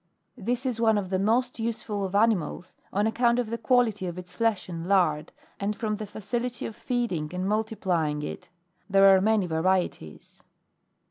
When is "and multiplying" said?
7.35-8.23